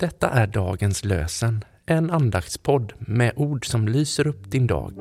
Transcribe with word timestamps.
Detta 0.00 0.30
är 0.30 0.46
dagens 0.46 1.04
lösen, 1.04 1.64
en 1.86 2.10
andaktspodd 2.10 2.92
med 2.98 3.32
ord 3.36 3.66
som 3.66 3.88
lyser 3.88 4.26
upp 4.26 4.50
din 4.50 4.66
dag. 4.66 4.92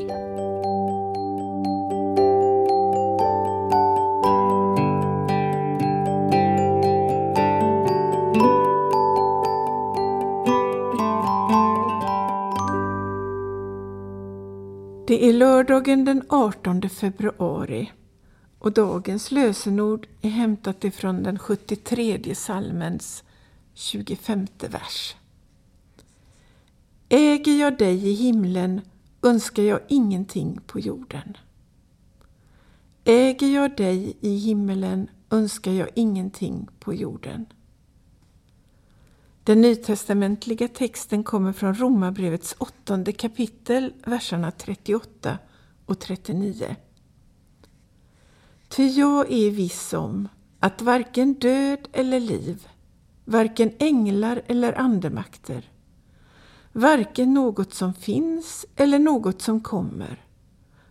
Det 15.08 15.30
är 15.30 15.34
lördagen 15.34 16.06
den 16.06 16.24
18 16.30 16.90
februari 16.90 17.92
och 18.60 18.72
dagens 18.72 19.32
lösenord 19.32 20.08
är 20.22 20.30
hämtat 20.30 20.84
ifrån 20.84 21.24
den 21.24 21.40
73 21.40 22.36
salmens 22.36 23.24
25 23.80 24.48
vers. 24.60 25.16
Äger 27.10 27.60
jag 27.60 27.78
dig 27.78 28.08
i 28.08 28.14
himlen 28.14 28.82
önskar 29.22 29.64
jag 29.64 29.80
ingenting 29.88 30.60
på 30.68 30.80
jorden. 30.80 31.38
Äger 33.04 33.48
jag 33.48 33.78
dig 33.78 34.18
i 34.22 34.36
himmelen 34.36 35.10
önskar 35.30 35.72
jag 35.72 35.90
ingenting 35.96 36.68
på 36.80 36.94
jorden. 36.94 37.46
Den 39.44 39.62
nytestamentliga 39.62 40.68
texten 40.68 41.24
kommer 41.24 41.54
från 41.54 41.76
Romarbrevets 41.76 42.56
åttonde 42.58 43.12
kapitel, 43.12 43.94
verserna 44.06 44.52
38 44.52 45.38
och 45.86 46.00
39. 46.00 46.76
Ty 48.70 48.88
jag 48.88 49.32
är 49.32 49.52
viss 49.52 49.94
om 49.94 50.28
att 50.60 50.82
varken 50.82 51.34
död 51.34 51.88
eller 51.94 52.20
liv, 52.20 52.68
varken 53.30 53.72
änglar 53.80 54.42
eller 54.48 54.80
andemakter, 54.80 55.72
varken 56.72 57.34
något 57.34 57.74
som 57.74 57.94
finns 57.94 58.66
eller 58.76 59.00
något 59.00 59.42
som 59.42 59.62
kommer, 59.62 60.26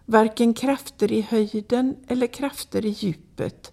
varken 0.04 0.54
krafter 0.54 1.12
i 1.12 1.20
höjden 1.20 1.96
eller 2.08 2.26
krafter 2.26 2.86
i 2.86 2.88
djupet, 2.88 3.72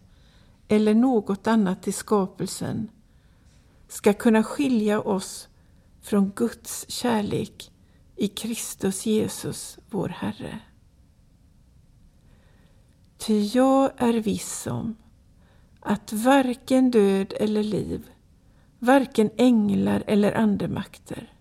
eller 0.68 0.94
något 0.94 1.48
annat 1.48 1.88
i 1.88 1.92
skapelsen, 1.92 2.92
ska 3.88 4.14
kunna 4.14 4.44
skilja 4.44 5.02
oss 5.02 5.48
från 6.02 6.32
Guds 6.36 6.86
kärlek 6.90 7.72
i 8.16 8.28
Kristus 8.28 9.06
Jesus, 9.06 9.80
vår 9.90 10.10
Herre. 10.10 10.60
Ty 13.18 13.42
jag 13.42 13.92
är 13.98 14.14
viss 14.14 14.68
om 14.68 14.96
att 15.80 16.14
varken 16.14 16.92
död 16.92 17.34
eller 17.40 17.64
liv, 17.64 18.10
varken 18.86 19.30
änglar 19.38 20.04
eller 20.08 20.34
andemakter, 20.34 21.34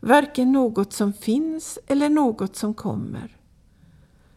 varken 0.00 0.52
något 0.52 0.92
som 0.92 1.12
finns 1.12 1.78
eller 1.86 2.08
något 2.08 2.56
som 2.56 2.74
kommer, 2.74 3.36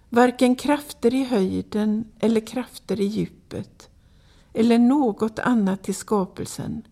varken 0.09 0.55
krafter 0.55 1.13
i 1.13 1.23
höjden 1.23 2.05
eller 2.19 2.41
krafter 2.41 3.01
i 3.01 3.05
djupet, 3.05 3.89
eller 4.53 4.79
något 4.79 5.39
annat 5.39 5.89
i 5.89 5.93
skapelsen, 5.93 6.87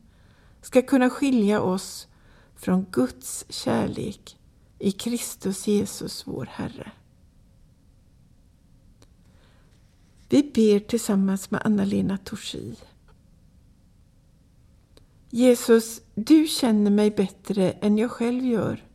ska 0.61 0.81
kunna 0.81 1.09
skilja 1.09 1.61
oss 1.61 2.07
från 2.55 2.85
Guds 2.91 3.45
kärlek 3.49 4.37
i 4.79 4.91
Kristus 4.91 5.67
Jesus, 5.67 6.27
vår 6.27 6.45
Herre. 6.51 6.91
Vi 10.29 10.51
ber 10.55 10.79
tillsammans 10.79 11.51
med 11.51 11.61
Anna-Lena 11.65 12.17
Torsi. 12.17 12.75
Jesus, 15.35 16.01
du 16.15 16.47
känner 16.47 16.91
mig 16.91 17.11
bättre 17.11 17.71
än 17.71 17.97
jag 17.97 18.11
själv 18.11 18.45
gör. 18.45 18.87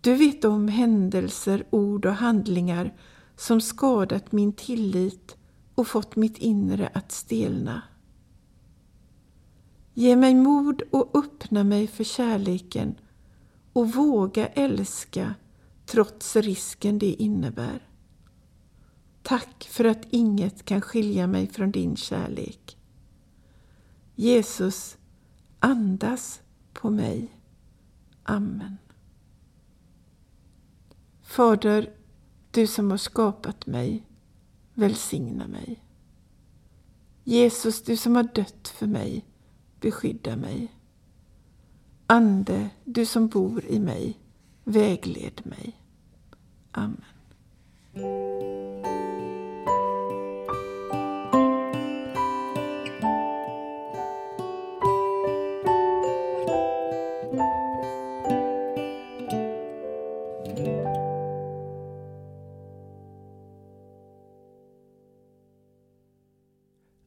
Du 0.00 0.14
vet 0.14 0.44
om 0.44 0.68
händelser, 0.68 1.66
ord 1.70 2.06
och 2.06 2.14
handlingar 2.14 2.94
som 3.36 3.60
skadat 3.60 4.32
min 4.32 4.52
tillit 4.52 5.36
och 5.74 5.86
fått 5.86 6.16
mitt 6.16 6.38
inre 6.38 6.90
att 6.94 7.12
stelna. 7.12 7.82
Ge 9.94 10.16
mig 10.16 10.34
mod 10.34 10.82
och 10.90 11.18
öppna 11.18 11.64
mig 11.64 11.86
för 11.86 12.04
kärleken 12.04 12.94
och 13.72 13.92
våga 13.92 14.46
älska 14.46 15.34
trots 15.86 16.36
risken 16.36 16.98
det 16.98 17.22
innebär. 17.22 17.88
Tack 19.22 19.68
för 19.70 19.84
att 19.84 20.06
inget 20.10 20.64
kan 20.64 20.80
skilja 20.80 21.26
mig 21.26 21.46
från 21.46 21.70
din 21.70 21.96
kärlek. 21.96 22.78
Jesus, 24.14 24.98
andas 25.60 26.42
på 26.72 26.90
mig. 26.90 27.40
Amen. 28.22 28.78
Fader, 31.22 31.90
du 32.50 32.66
som 32.66 32.90
har 32.90 32.98
skapat 32.98 33.66
mig, 33.66 34.06
välsigna 34.74 35.46
mig. 35.46 35.84
Jesus, 37.24 37.82
du 37.82 37.96
som 37.96 38.16
har 38.16 38.28
dött 38.34 38.68
för 38.68 38.86
mig, 38.86 39.24
beskydda 39.80 40.36
mig. 40.36 40.74
Ande, 42.06 42.70
du 42.84 43.06
som 43.06 43.28
bor 43.28 43.64
i 43.64 43.80
mig, 43.80 44.18
vägled 44.64 45.40
mig. 45.44 45.80
Amen. 46.70 47.04